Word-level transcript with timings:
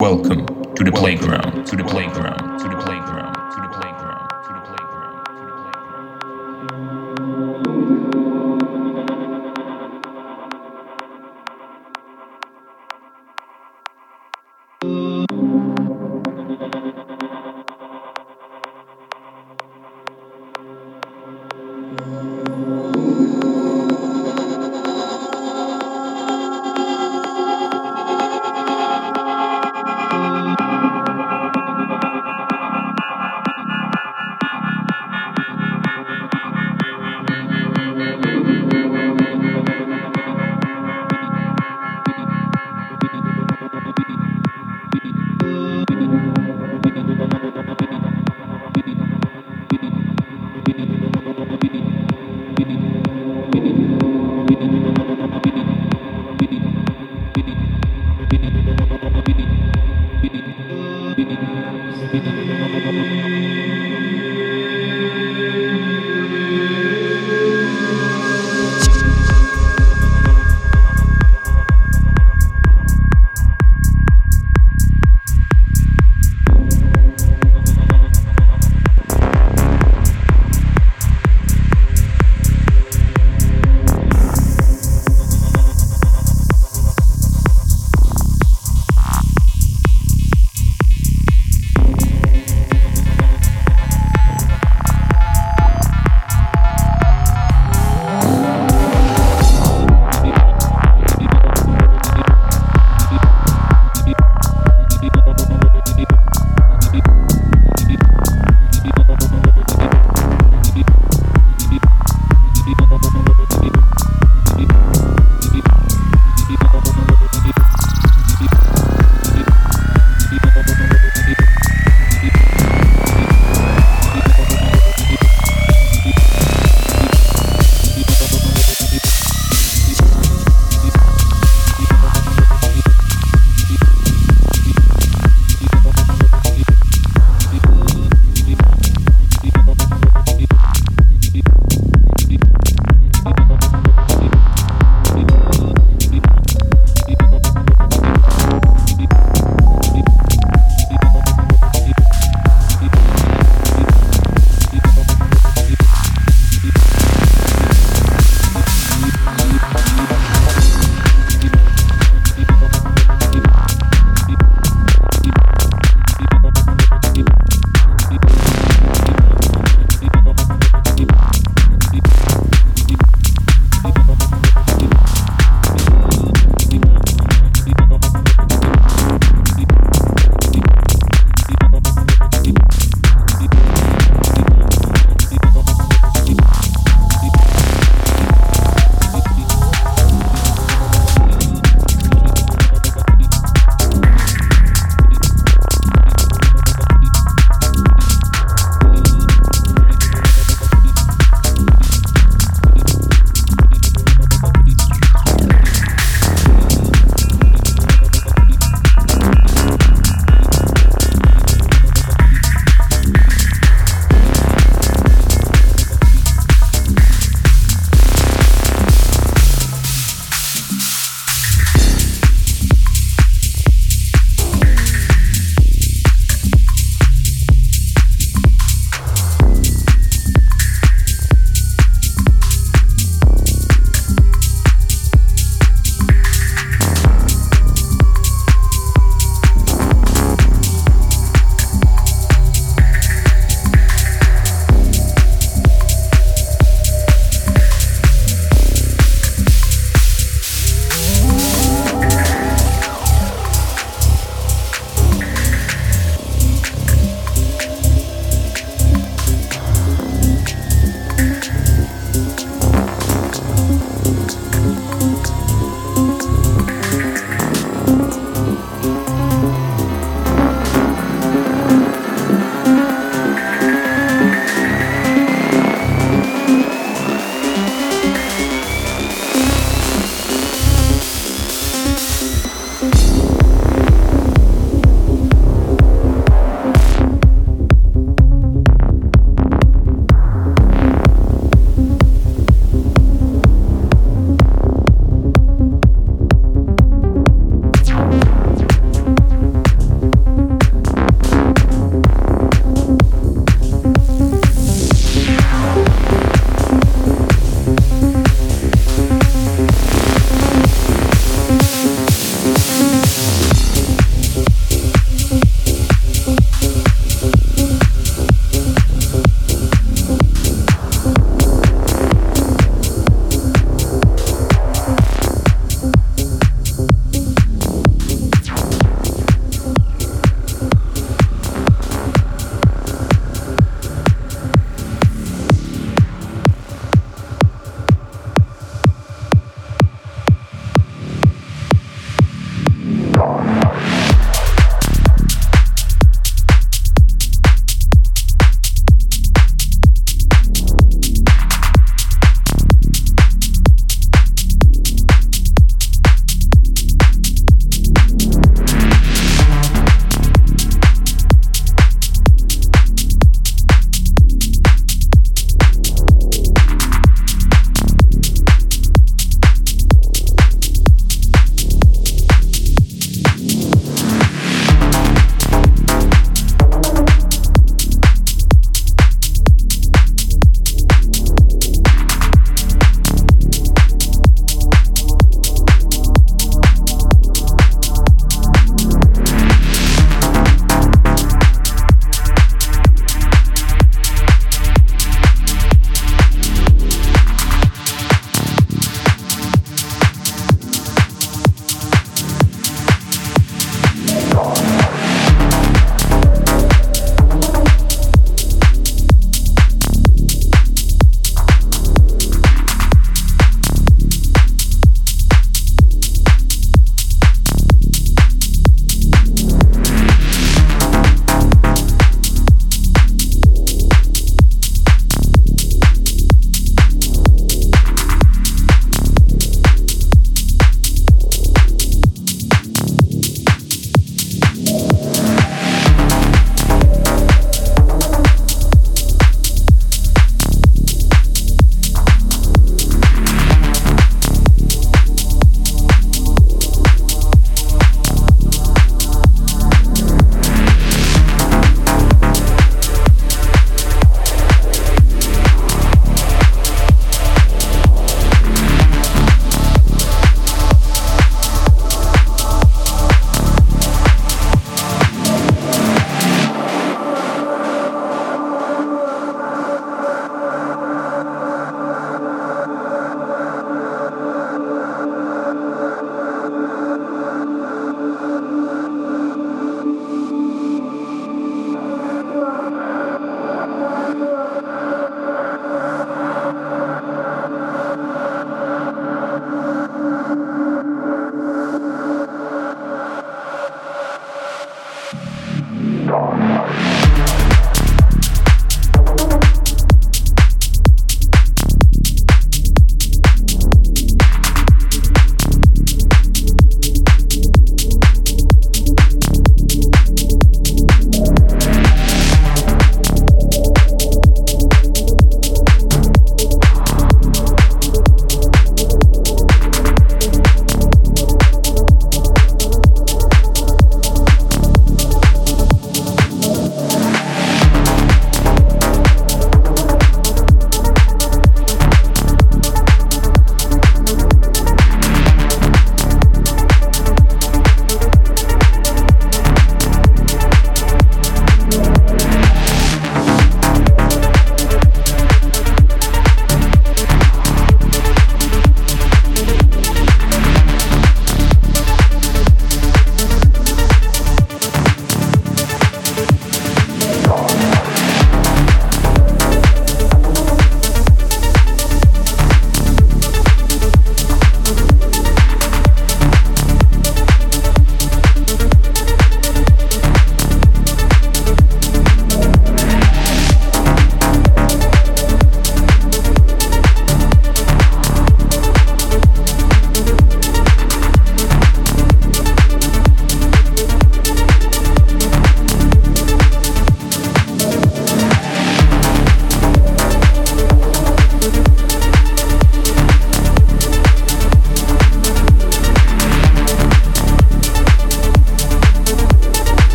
Welcome 0.00 0.46
to 0.76 0.84
the 0.84 0.92
playground, 0.92 1.66
to 1.66 1.74
the 1.74 1.82
playground, 1.82 2.60
to 2.60 2.68
the 2.68 2.76
playground, 2.76 2.97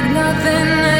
like 0.00 0.12
nothing 0.12 0.99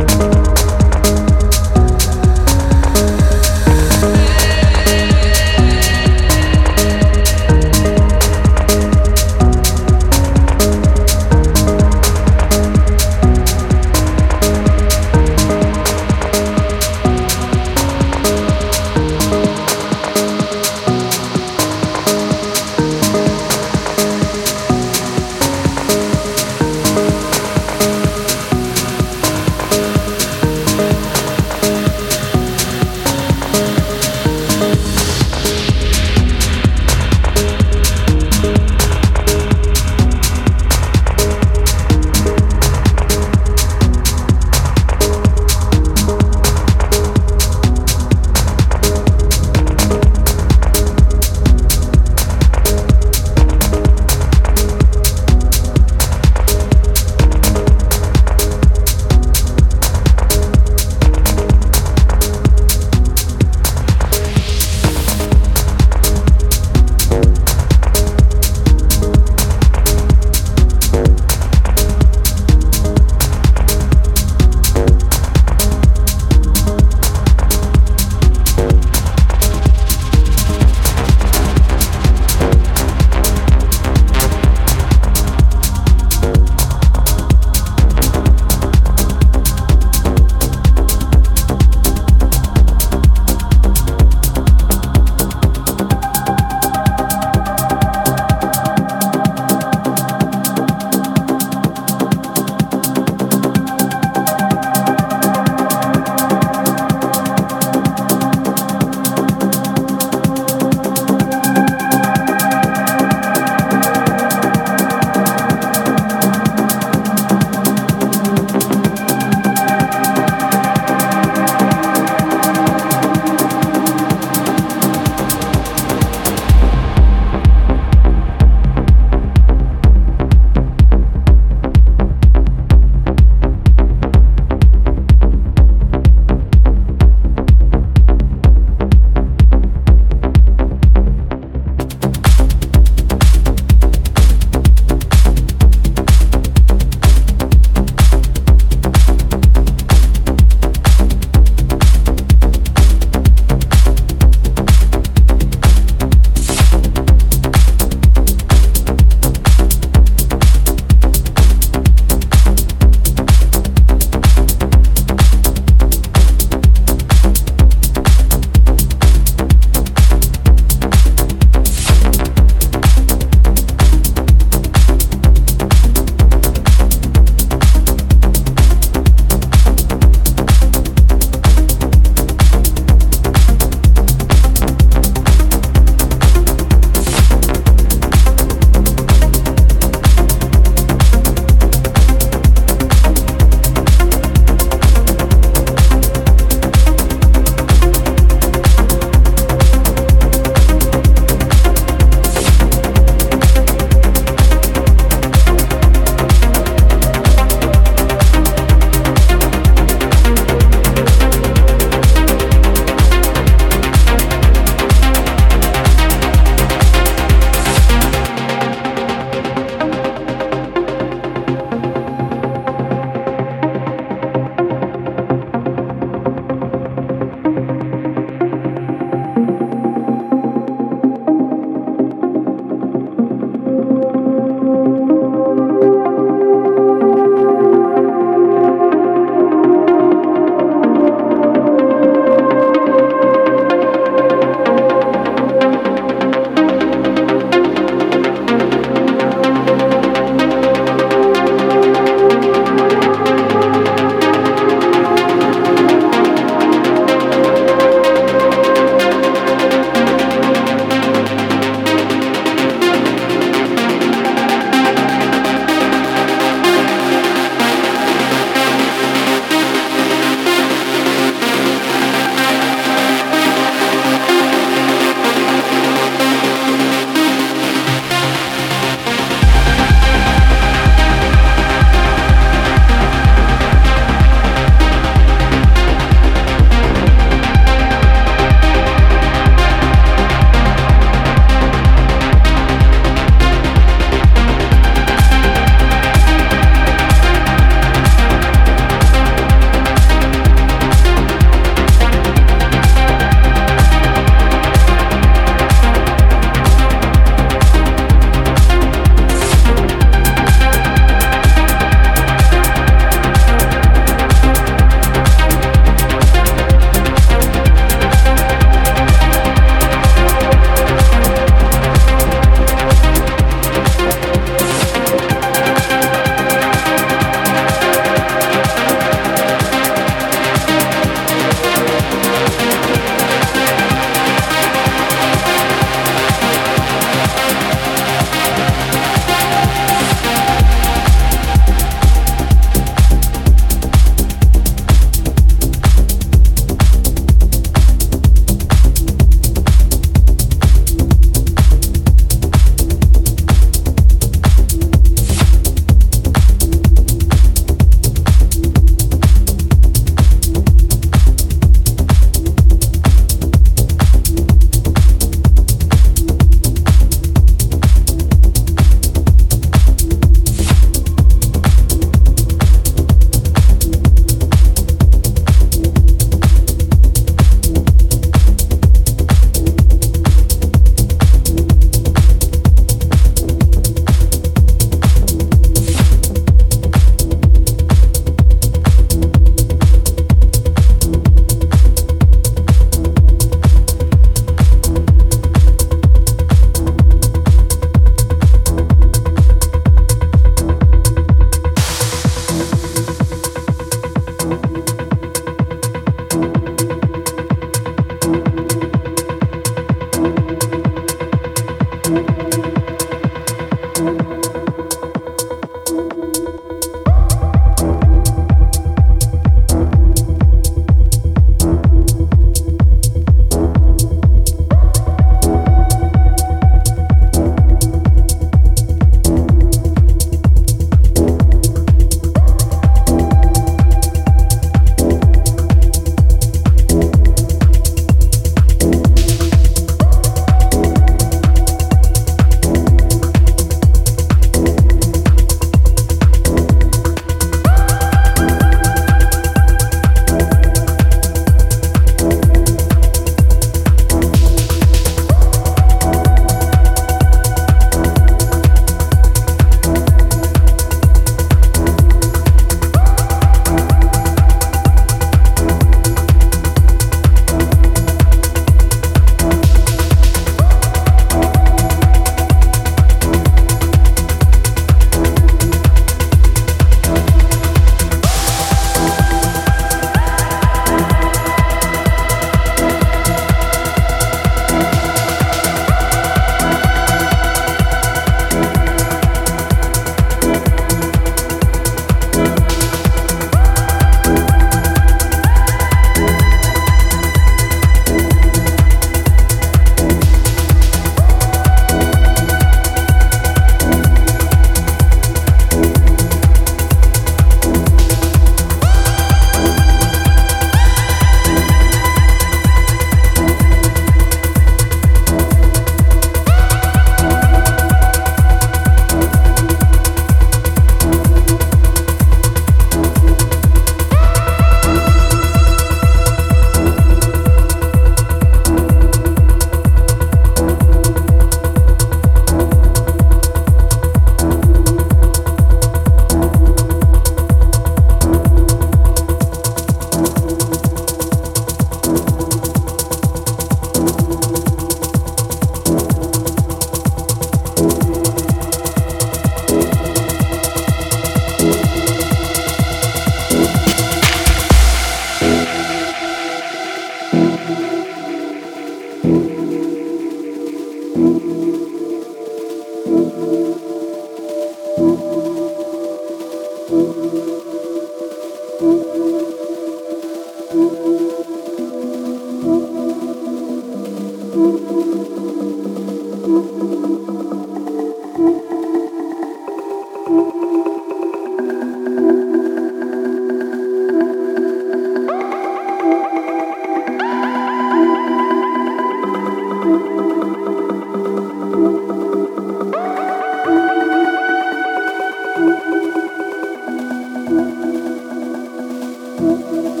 Música 599.41 600.00